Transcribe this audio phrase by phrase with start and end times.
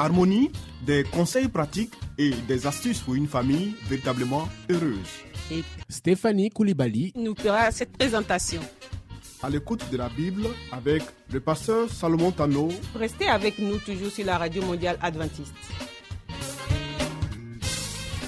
[0.00, 0.50] Harmonie,
[0.86, 4.96] des conseils pratiques et des astuces pour une famille véritablement heureuse.
[5.52, 8.62] et Stéphanie Koulibaly, nous fera cette présentation.
[9.42, 14.24] À l'écoute de la Bible avec le pasteur Salomon Tano Restez avec nous toujours sur
[14.24, 15.52] la radio mondiale adventiste.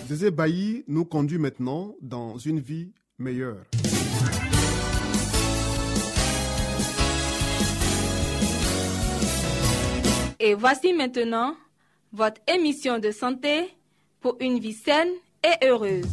[0.09, 3.65] Zézé Bailly nous conduit maintenant dans une vie meilleure.
[10.45, 11.55] Et voici maintenant
[12.13, 13.69] votre émission de santé
[14.21, 15.07] pour une vie saine
[15.45, 16.05] et heureuse.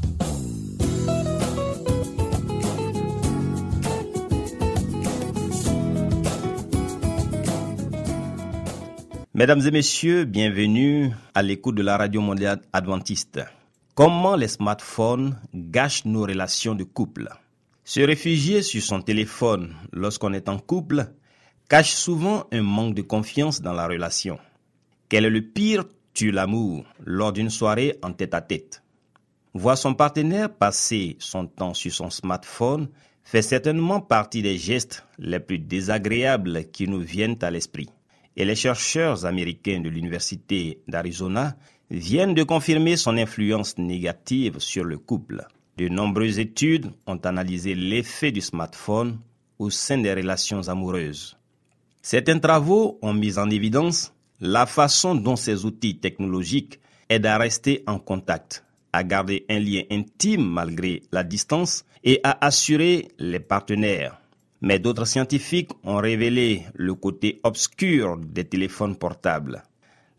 [9.33, 13.39] Mesdames et messieurs, bienvenue à l'écoute de la Radio mondiale adventiste.
[13.95, 17.29] Comment les smartphones gâchent nos relations de couple?
[17.83, 21.07] Se réfugier sur son téléphone lorsqu'on est en couple
[21.69, 24.39] cache souvent un manque de confiance dans la relation.
[25.07, 28.81] Quel est le pire tue l'amour lors d'une soirée en tête-à-tête
[29.53, 32.89] Voir son partenaire passer son temps sur son smartphone
[33.23, 37.89] fait certainement partie des gestes les plus désagréables qui nous viennent à l'esprit.
[38.35, 41.55] Et les chercheurs américains de l'Université d'Arizona
[41.91, 45.45] viennent de confirmer son influence négative sur le couple.
[45.77, 49.19] De nombreuses études ont analysé l'effet du smartphone
[49.59, 51.38] au sein des relations amoureuses.
[52.01, 56.79] Certains travaux ont mis en évidence la façon dont ces outils technologiques
[57.09, 62.45] aident à rester en contact, à garder un lien intime malgré la distance et à
[62.45, 64.17] assurer les partenaires.
[64.61, 69.63] Mais d'autres scientifiques ont révélé le côté obscur des téléphones portables.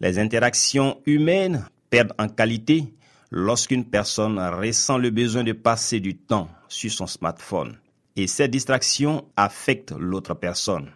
[0.00, 2.94] Les interactions humaines perdent en qualité
[3.30, 7.76] lorsqu'une personne ressent le besoin de passer du temps sur son smartphone.
[8.16, 10.90] Et cette distraction affecte l'autre personne.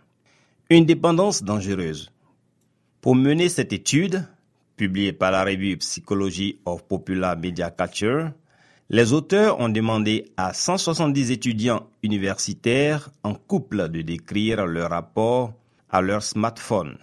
[0.70, 2.10] Une dépendance dangereuse.
[3.02, 4.24] Pour mener cette étude,
[4.78, 8.32] publiée par la revue Psychology of Popular Media Culture,
[8.88, 15.52] les auteurs ont demandé à 170 étudiants universitaires en couple de décrire leur rapport
[15.90, 16.96] à leur smartphone.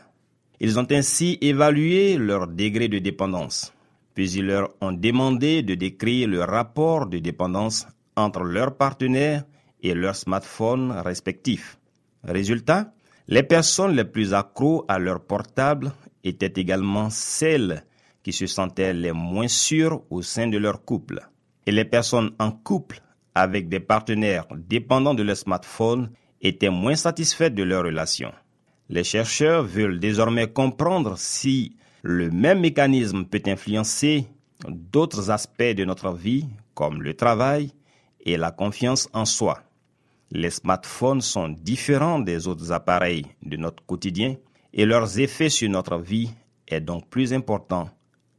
[0.60, 3.72] Ils ont ainsi évalué leur degré de dépendance,
[4.16, 7.86] puis ils leur ont demandé de décrire le rapport de dépendance
[8.16, 9.44] entre leurs partenaires
[9.84, 11.78] et leurs smartphones respectifs.
[12.24, 12.92] Résultat,
[13.32, 17.86] les personnes les plus accros à leur portable étaient également celles
[18.24, 21.22] qui se sentaient les moins sûres au sein de leur couple.
[21.66, 23.02] Et les personnes en couple
[23.34, 28.34] avec des partenaires dépendants de leur smartphone étaient moins satisfaites de leur relation.
[28.90, 34.28] Les chercheurs veulent désormais comprendre si le même mécanisme peut influencer
[34.68, 37.72] d'autres aspects de notre vie, comme le travail
[38.26, 39.64] et la confiance en soi.
[40.32, 44.36] Les smartphones sont différents des autres appareils de notre quotidien
[44.74, 46.32] et leurs effets sur notre vie
[46.68, 47.90] est donc plus important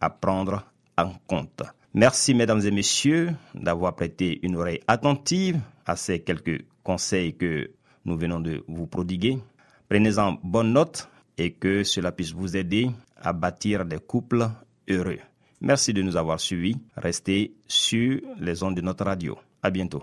[0.01, 0.65] à prendre
[0.97, 1.63] en compte.
[1.95, 7.71] Merci mesdames et messieurs d'avoir prêté une oreille attentive à ces quelques conseils que
[8.07, 9.39] nous venons de vous prodiguer.
[9.91, 14.49] Prenez-en bonne note et que cela puisse vous aider à bâtir des couples
[14.89, 15.19] heureux.
[15.61, 16.77] Merci de nous avoir suivis.
[16.97, 19.37] Restez sur les ondes de notre radio.
[19.63, 20.03] À bientôt.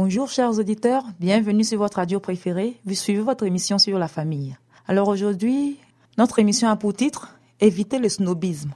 [0.00, 2.78] Bonjour chers auditeurs, bienvenue sur votre radio préférée.
[2.84, 4.56] Vous suivez votre émission sur la famille.
[4.86, 5.76] Alors aujourd'hui,
[6.16, 8.70] notre émission a pour titre Éviter le snobisme.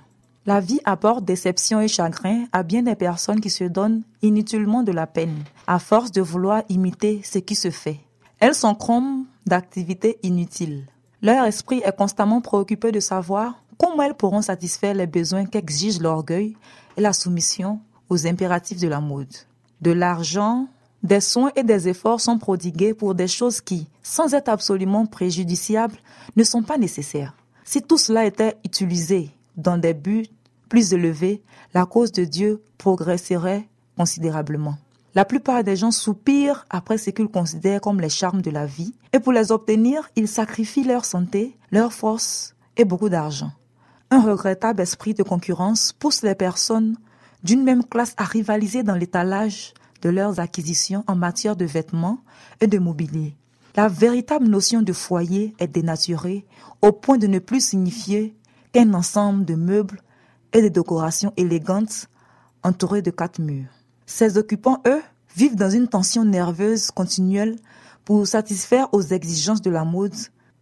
[0.46, 4.90] La vie apporte déception et chagrin à bien des personnes qui se donnent inutilement de
[4.90, 8.00] la peine, à force de vouloir imiter ce qui se fait.
[8.40, 10.86] Elles comme d'activités inutiles.
[11.22, 16.56] Leur esprit est constamment préoccupé de savoir comment elles pourront satisfaire les besoins qu'exigent l'orgueil
[16.96, 17.78] et la soumission
[18.08, 19.32] aux impératifs de la mode.
[19.80, 20.66] De l'argent,
[21.02, 25.96] des soins et des efforts sont prodigués pour des choses qui, sans être absolument préjudiciables,
[26.36, 27.34] ne sont pas nécessaires.
[27.64, 30.26] Si tout cela était utilisé dans des buts
[30.68, 31.42] plus élevés,
[31.74, 34.76] la cause de Dieu progresserait considérablement.
[35.14, 38.94] La plupart des gens soupirent après ce qu'ils considèrent comme les charmes de la vie,
[39.12, 43.52] et pour les obtenir, ils sacrifient leur santé, leur force et beaucoup d'argent.
[44.10, 46.96] Un regrettable esprit de concurrence pousse les personnes
[47.44, 52.18] d'une même classe à rivaliser dans l'étalage de leurs acquisitions en matière de vêtements
[52.60, 53.36] et de mobilier.
[53.74, 56.44] La véritable notion de foyer est dénaturée
[56.82, 58.36] au point de ne plus signifier
[58.72, 60.02] qu'un ensemble de meubles
[60.52, 62.08] et de décorations élégantes
[62.62, 63.70] entourés de quatre murs.
[64.04, 65.00] Ces occupants, eux,
[65.34, 67.56] vivent dans une tension nerveuse continuelle
[68.04, 70.14] pour satisfaire aux exigences de la mode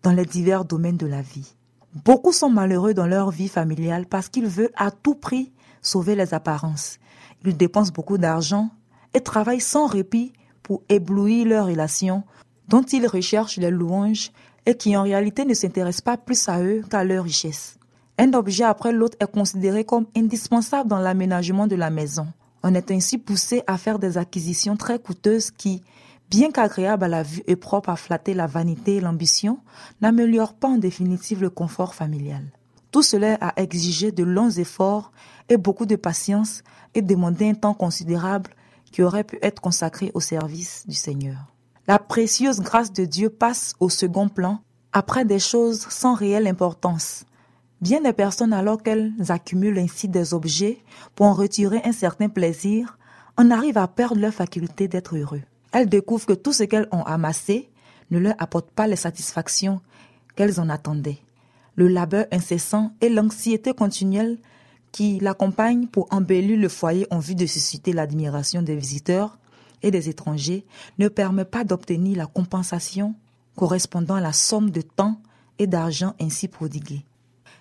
[0.02, 1.56] dans les divers domaines de la vie.
[2.04, 5.52] Beaucoup sont malheureux dans leur vie familiale parce qu'ils veulent à tout prix
[5.82, 6.98] sauver les apparences.
[7.44, 8.70] Ils dépensent beaucoup d'argent
[9.14, 12.22] et travaillent sans répit pour éblouir leurs relations
[12.68, 14.30] dont ils recherchent les louanges
[14.66, 17.76] et qui en réalité ne s'intéressent pas plus à eux qu'à leur richesse.
[18.18, 22.26] Un objet après l'autre est considéré comme indispensable dans l'aménagement de la maison.
[22.62, 25.82] On est ainsi poussé à faire des acquisitions très coûteuses qui,
[26.28, 29.58] bien qu'agréables à la vue et propres à flatter la vanité et l'ambition,
[30.02, 32.44] n'améliorent pas en définitive le confort familial.
[32.90, 35.12] Tout cela a exigé de longs efforts
[35.48, 36.62] et beaucoup de patience
[36.94, 38.50] et demandé un temps considérable
[38.90, 41.36] qui aurait pu être consacré au service du Seigneur.
[41.86, 44.60] La précieuse grâce de Dieu passe au second plan
[44.92, 47.24] après des choses sans réelle importance.
[47.80, 50.82] Bien des personnes, alors qu'elles accumulent ainsi des objets
[51.14, 52.98] pour en retirer un certain plaisir,
[53.36, 55.42] en arrivent à perdre leur faculté d'être heureux.
[55.72, 57.70] Elles découvrent que tout ce qu'elles ont amassé
[58.10, 59.80] ne leur apporte pas les satisfactions
[60.36, 61.20] qu'elles en attendaient.
[61.76, 64.38] Le labeur incessant et l'anxiété continuelle
[64.92, 69.38] qui l'accompagnent pour embellir le foyer en vue de susciter l'admiration des visiteurs
[69.82, 70.64] et des étrangers
[70.98, 73.14] ne permet pas d'obtenir la compensation
[73.56, 75.20] correspondant à la somme de temps
[75.58, 77.04] et d'argent ainsi prodiguée.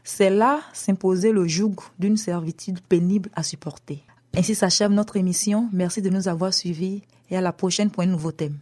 [0.04, 4.04] C'est là s'imposer le joug d'une servitude pénible à supporter.
[4.36, 5.70] Ainsi s'achève notre émission.
[5.74, 8.58] Merci de nous avoir suivis et à la prochaine pour un nouveau thème.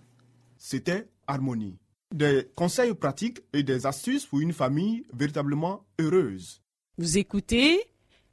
[0.58, 1.78] C'était Harmonie.
[2.14, 6.62] Des conseils pratiques et des astuces pour une famille véritablement heureuse.
[6.98, 7.80] Vous écoutez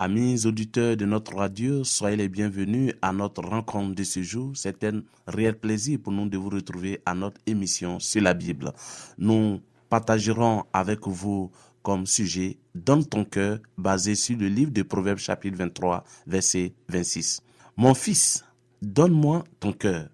[0.00, 4.52] Amis auditeurs de notre radio, soyez les bienvenus à notre rencontre de ce jour.
[4.54, 8.72] C'est un réel plaisir pour nous de vous retrouver à notre émission sur la Bible.
[9.18, 11.50] Nous partagerons avec vous
[11.82, 17.42] comme sujet Donne ton cœur, basé sur le livre de Proverbes chapitre 23, verset 26.
[17.76, 18.44] Mon fils,
[18.80, 20.10] donne-moi ton cœur,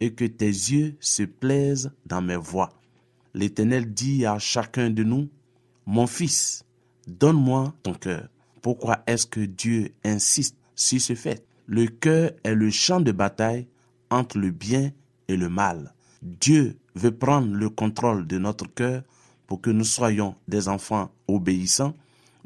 [0.00, 2.70] et que tes yeux se plaisent dans mes voies.
[3.34, 5.28] L'Éternel dit à chacun de nous,
[5.84, 6.64] Mon fils,
[7.06, 8.30] donne-moi ton cœur.
[8.68, 11.42] Pourquoi est-ce que Dieu insiste sur ce fait?
[11.64, 13.66] Le cœur est le champ de bataille
[14.10, 14.92] entre le bien
[15.26, 15.94] et le mal.
[16.20, 19.04] Dieu veut prendre le contrôle de notre cœur
[19.46, 21.94] pour que nous soyons des enfants obéissants,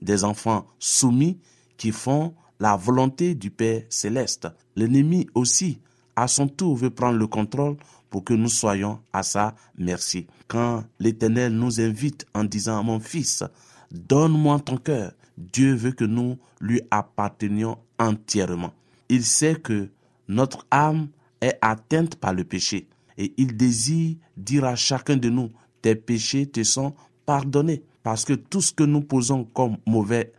[0.00, 1.41] des enfants soumis
[1.76, 4.47] qui font la volonté du Père céleste.
[4.76, 5.81] L'ennemi aussi,
[6.14, 7.79] à son tour, veut prendre le contrôle
[8.11, 10.29] pour que nous soyons à sa merci.
[10.47, 13.43] Quand l'Éternel nous invite en disant, mon fils,
[13.91, 18.72] donne-moi ton cœur, Dieu veut que nous lui appartenions entièrement.
[19.08, 19.88] Il sait que
[20.28, 21.08] notre âme
[21.40, 26.46] est atteinte par le péché et il désire dire à chacun de nous, tes péchés
[26.46, 26.94] te sont
[27.26, 27.82] pardonnés.
[28.02, 30.32] Parce que tout ce que nous posons comme mauvaises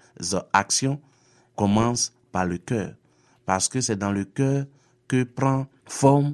[0.51, 0.99] actions
[1.55, 2.93] commence par le cœur.
[3.45, 4.65] Parce que c'est dans le cœur
[5.07, 6.33] que prend forme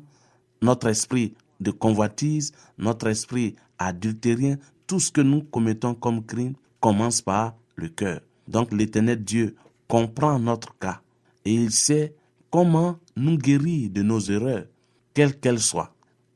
[0.61, 4.57] notre esprit de convoitise, notre esprit adultérien.
[4.87, 8.21] Tout ce que nous commettons comme crime commence par le cœur.
[8.49, 9.55] Donc l'éternel Dieu
[9.87, 11.01] comprend notre cas
[11.45, 12.15] et il sait
[12.49, 14.65] comment nous guérir de nos erreurs,
[15.13, 15.93] quelles qu'elles soient.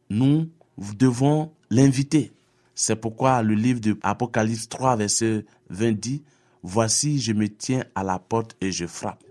[0.09, 2.31] nous devons l'inviter.
[2.75, 6.23] C'est pourquoi le livre de Apocalypse 3, verset 20 dit,
[6.61, 9.23] Voici, je me tiens à la porte et je frappe.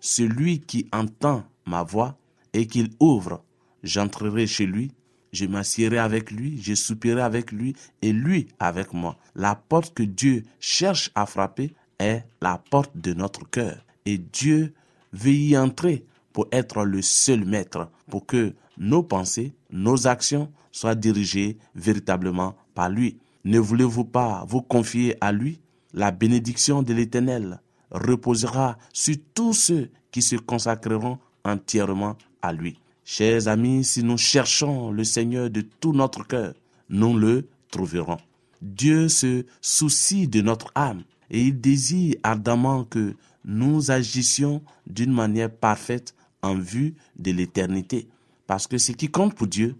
[0.00, 2.16] Celui qui entend ma voix
[2.52, 3.42] et qu'il ouvre,
[3.82, 4.92] j'entrerai chez lui,
[5.32, 9.16] je m'assierai avec lui, je soupirai avec lui et lui avec moi.
[9.34, 13.84] La porte que Dieu cherche à frapper est la porte de notre cœur.
[14.06, 14.74] Et Dieu
[15.12, 20.96] veut y entrer pour être le seul maître, pour que nos pensées, nos actions soient
[20.96, 23.18] dirigées véritablement par lui.
[23.44, 25.60] Ne voulez-vous pas vous confier à lui?
[25.92, 27.60] La bénédiction de l'Éternel
[27.90, 32.80] reposera sur tous ceux qui se consacreront entièrement à lui.
[33.04, 36.54] Chers amis, si nous cherchons le Seigneur de tout notre cœur,
[36.88, 38.18] nous le trouverons.
[38.62, 43.14] Dieu se soucie de notre âme et il désire ardemment que
[43.44, 48.08] nous agissions d'une manière parfaite en vue de l'éternité.
[48.46, 49.76] Parce que ce qui compte pour Dieu,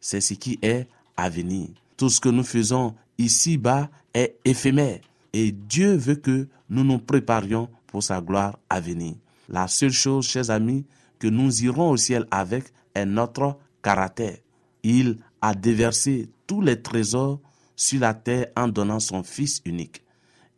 [0.00, 0.86] c'est ce qui est
[1.16, 1.68] à venir.
[1.96, 5.00] Tout ce que nous faisons ici-bas est éphémère.
[5.32, 9.14] Et Dieu veut que nous nous préparions pour sa gloire à venir.
[9.48, 10.84] La seule chose, chers amis,
[11.18, 14.38] que nous irons au ciel avec est notre caractère.
[14.82, 17.40] Il a déversé tous les trésors
[17.74, 20.02] sur la terre en donnant son Fils unique.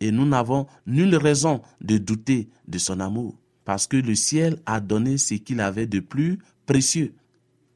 [0.00, 4.80] Et nous n'avons nulle raison de douter de son amour, parce que le ciel a
[4.80, 7.14] donné ce qu'il avait de plus précieux,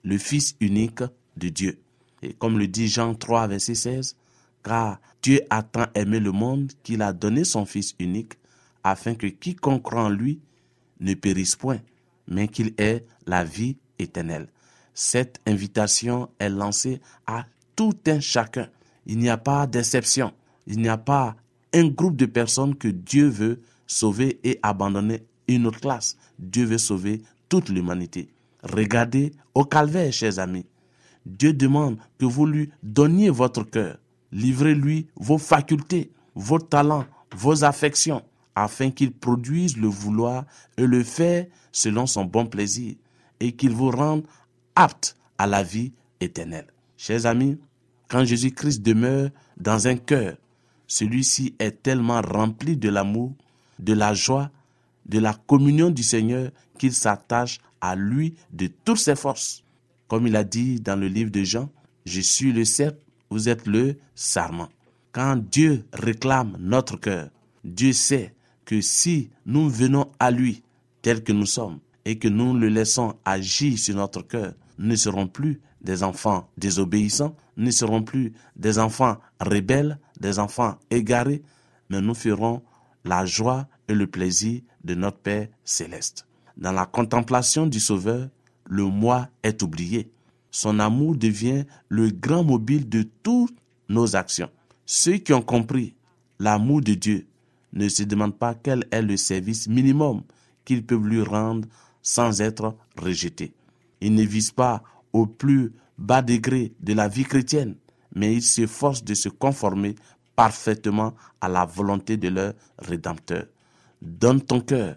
[0.04, 1.02] le Fils unique
[1.36, 1.80] de Dieu.
[2.22, 4.16] Et comme le dit Jean 3, verset 16,
[4.62, 8.34] car Dieu a tant aimé le monde qu'il a donné son Fils unique,
[8.84, 10.40] afin que quiconque croit en lui
[11.00, 11.80] ne périsse point,
[12.28, 14.48] mais qu'il ait la vie éternelle.
[14.94, 18.68] Cette invitation est lancée à tout un chacun.
[19.06, 20.32] Il n'y a pas d'exception.
[20.66, 21.36] Il n'y a pas
[21.72, 26.16] un groupe de personnes que Dieu veut sauver et abandonner une autre classe.
[26.38, 28.28] Dieu veut sauver toute l'humanité.
[28.62, 30.66] Regardez au calvaire, chers amis.
[31.26, 33.98] Dieu demande que vous lui donniez votre cœur.
[34.32, 38.22] Livrez-lui vos facultés, vos talents, vos affections,
[38.54, 40.44] afin qu'il produise le vouloir
[40.76, 42.94] et le faire selon son bon plaisir,
[43.40, 44.24] et qu'il vous rende
[44.74, 46.66] apte à la vie éternelle.
[46.96, 47.58] Chers amis,
[48.08, 50.36] quand Jésus-Christ demeure dans un cœur,
[50.92, 53.32] celui-ci est tellement rempli de l'amour,
[53.78, 54.50] de la joie,
[55.06, 59.64] de la communion du Seigneur qu'il s'attache à lui de toutes ses forces.
[60.06, 61.70] Comme il a dit dans le livre de Jean,
[62.04, 64.68] je suis le cep, vous êtes le sarment.
[65.12, 67.30] Quand Dieu réclame notre cœur,
[67.64, 68.34] Dieu sait
[68.66, 70.62] que si nous venons à lui
[71.00, 74.96] tel que nous sommes et que nous le laissons agir sur notre cœur, nous ne
[74.96, 81.42] serons plus des enfants désobéissants, nous ne serons plus des enfants rebelles, des enfants égarés,
[81.90, 82.62] mais nous ferons
[83.04, 86.26] la joie et le plaisir de notre Père céleste.
[86.56, 88.28] Dans la contemplation du Sauveur,
[88.66, 90.10] le moi est oublié.
[90.50, 93.56] Son amour devient le grand mobile de toutes
[93.88, 94.50] nos actions.
[94.86, 95.94] Ceux qui ont compris
[96.38, 97.26] l'amour de Dieu
[97.72, 100.22] ne se demandent pas quel est le service minimum
[100.64, 101.68] qu'ils peuvent lui rendre
[102.02, 103.54] sans être rejetés.
[104.00, 107.76] Ils ne visent pas au plus bas degré de la vie chrétienne,
[108.14, 109.94] mais ils s'efforcent de se conformer
[110.36, 113.46] parfaitement à la volonté de leur Rédempteur.
[114.00, 114.96] Donne ton cœur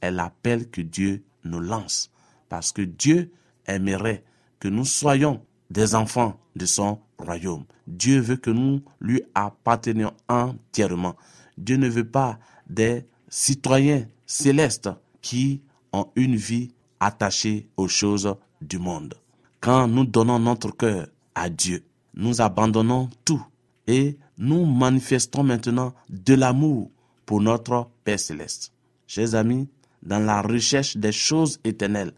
[0.00, 2.10] est l'appel que Dieu nous lance,
[2.48, 3.32] parce que Dieu
[3.66, 4.24] aimerait
[4.58, 7.64] que nous soyons des enfants de son royaume.
[7.86, 11.16] Dieu veut que nous lui appartenions entièrement.
[11.58, 18.78] Dieu ne veut pas des citoyens célestes qui ont une vie attachée aux choses du
[18.78, 19.14] monde.
[19.60, 21.84] Quand nous donnons notre cœur à Dieu,
[22.16, 23.44] nous abandonnons tout
[23.86, 26.90] et nous manifestons maintenant de l'amour
[27.24, 28.72] pour notre Père céleste.
[29.06, 29.68] Chers amis,
[30.02, 32.12] dans la recherche des choses éternelles,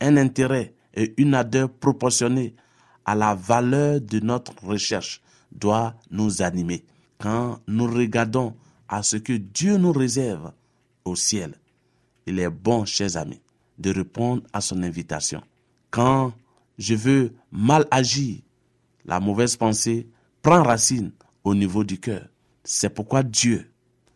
[0.00, 2.54] un intérêt et une ardeur proportionnée
[3.04, 6.84] à la valeur de notre recherche doit nous animer.
[7.18, 8.54] Quand nous regardons
[8.88, 10.52] à ce que Dieu nous réserve
[11.04, 11.54] au ciel,
[12.26, 13.40] il est bon, chers amis,
[13.78, 15.42] de répondre à son invitation.
[15.90, 16.32] Quand
[16.78, 18.38] je veux mal agir,
[19.04, 20.06] la mauvaise pensée
[20.42, 21.12] prend racine
[21.44, 22.28] au niveau du cœur.
[22.64, 23.70] C'est pourquoi Dieu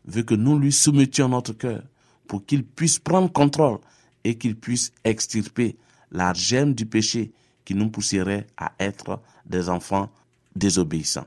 [0.05, 1.83] veut que nous lui soumettions notre cœur
[2.27, 3.79] pour qu'il puisse prendre contrôle
[4.25, 5.77] et qu'il puisse extirper
[6.11, 7.33] la gemme du péché
[7.65, 10.11] qui nous pousserait à être des enfants
[10.55, 11.27] désobéissants.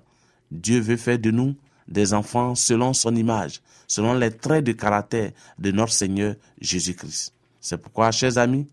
[0.51, 1.55] Dieu veut faire de nous
[1.87, 7.33] des enfants selon son image, selon les traits de caractère de notre Seigneur Jésus-Christ.
[7.59, 8.67] C'est pourquoi, chers amis,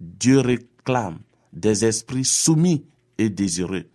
[0.00, 1.18] Dieu réclame
[1.52, 2.84] des esprits soumis
[3.18, 3.86] et désireux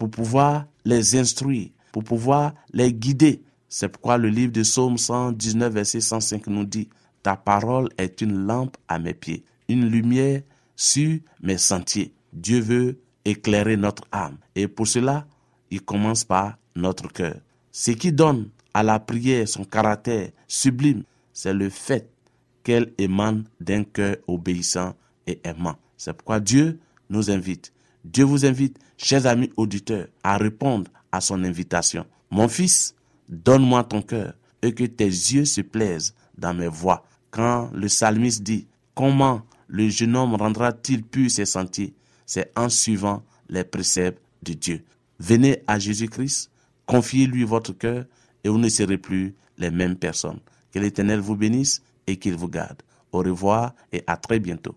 [0.00, 3.42] pour pouvoir les instruire, pour pouvoir les guider.
[3.68, 6.88] C'est pourquoi le livre de Psaume 119, verset 105 nous dit,
[7.22, 10.40] Ta parole est une lampe à mes pieds, une lumière
[10.74, 12.14] sur mes sentiers.
[12.32, 14.38] Dieu veut éclairer notre âme.
[14.54, 15.26] Et pour cela,
[15.70, 17.36] il commence par notre cœur.
[17.70, 21.02] Ce qui donne à la prière son caractère sublime,
[21.34, 22.08] c'est le fait
[22.62, 24.94] qu'elle émane d'un cœur obéissant
[25.26, 25.76] et aimant.
[25.98, 26.80] C'est pourquoi Dieu
[27.10, 27.70] nous invite.
[28.04, 32.06] Dieu vous invite, chers amis auditeurs, à répondre à son invitation.
[32.30, 32.94] Mon fils,
[33.28, 37.04] donne-moi ton cœur et que tes yeux se plaisent dans mes voies.
[37.30, 41.94] Quand le psalmiste dit, comment le jeune homme rendra-t-il pur ses sentiers?
[42.26, 44.84] C'est en suivant les préceptes de Dieu.
[45.18, 46.50] Venez à Jésus-Christ,
[46.86, 48.04] confiez-lui votre cœur
[48.42, 50.40] et vous ne serez plus les mêmes personnes.
[50.72, 52.82] Que l'Éternel vous bénisse et qu'il vous garde.
[53.12, 54.76] Au revoir et à très bientôt.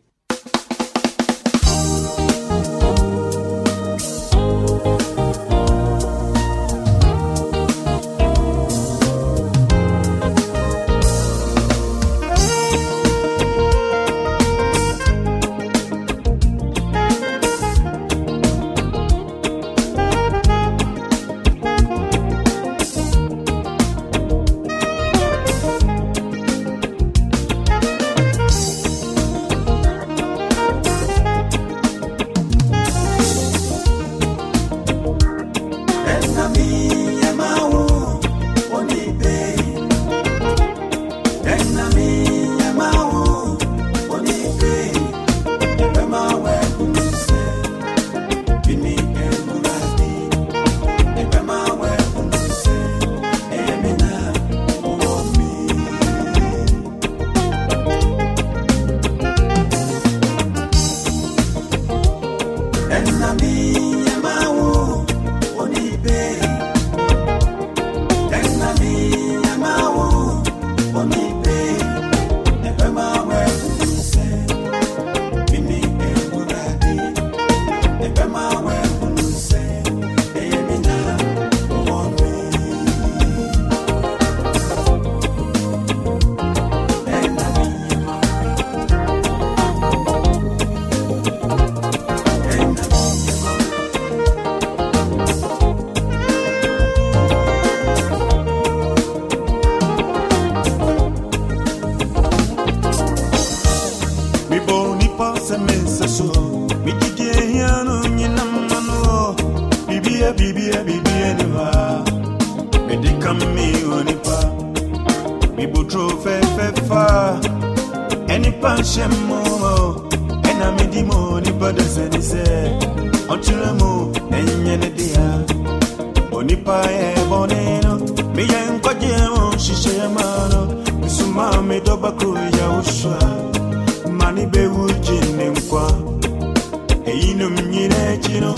[138.21, 138.51] chino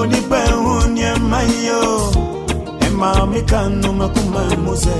[0.00, 0.40] onipe
[0.74, 2.12] unye mayo.
[2.86, 4.98] Ema ma makuma muse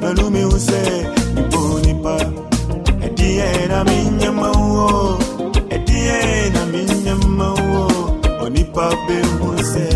[0.00, 0.82] belumi use
[1.34, 2.16] niponipa
[3.04, 5.18] edie na minye mawo
[5.70, 7.14] edie na minye
[8.44, 9.95] oni pa be muse.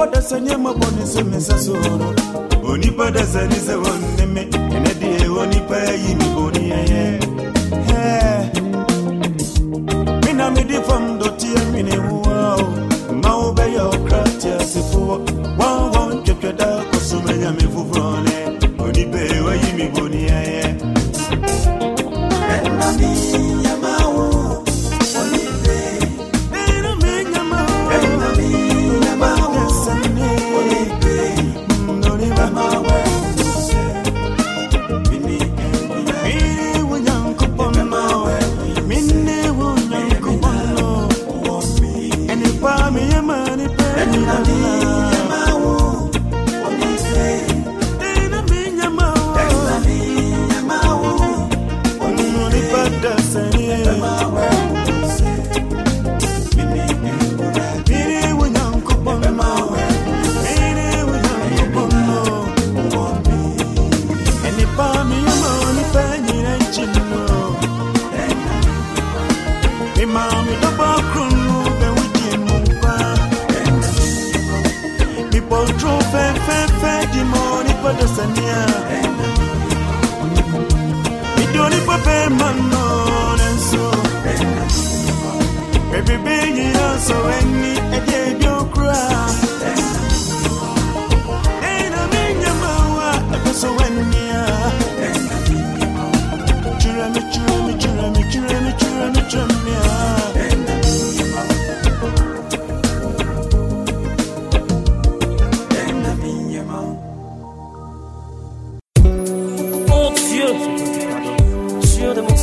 [0.00, 2.14] onipodese nye mobonise mesasoro
[2.72, 7.20] onipodese nise woneme enedie onipeyi mibonieye
[10.24, 12.60] mina midi fam dotie mine wuao
[13.22, 15.14] ma wobɛyɛ ɔkra teasefoɔ
[15.58, 18.09] wɔn wɔn twɛtwɛ da kɔsomɛnyame foforɔ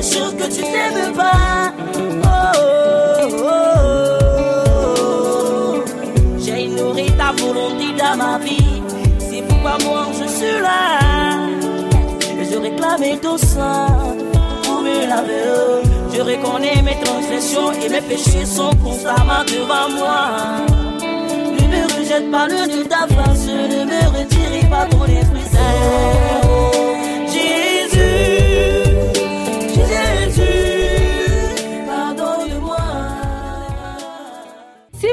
[0.00, 1.72] les choses que tu n'aimes pas.
[2.24, 2.28] Oh,
[3.34, 3.46] oh,
[4.96, 5.84] oh,
[6.38, 8.82] J'ai ignoré ta volonté dans ma vie.
[9.18, 10.80] C'est pourquoi moi je suis là.
[12.40, 14.16] Et Je réclame ton sang
[14.62, 14.90] pour me.
[16.14, 20.20] Je reconnais mes transgressions et mes péchés sont constamment devant moi.
[21.56, 26.40] Ne me rejette pas le de ta face, ne me retire pas ton esprit saint.
[27.32, 28.39] Jésus.